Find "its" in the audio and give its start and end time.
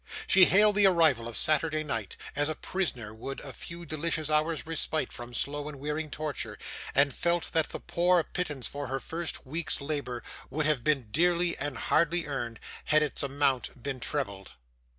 13.03-13.21